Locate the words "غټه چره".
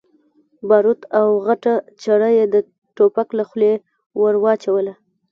1.47-2.29